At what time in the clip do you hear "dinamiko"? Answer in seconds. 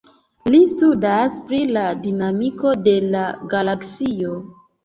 2.07-2.75